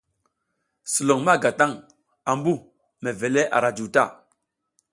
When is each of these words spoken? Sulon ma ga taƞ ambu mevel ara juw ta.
Sulon 0.91 1.21
ma 1.25 1.33
ga 1.41 1.49
taƞ 1.59 1.71
ambu 2.31 2.53
mevel 3.03 3.35
ara 3.55 3.69
juw 3.77 3.89
ta. 3.95 4.03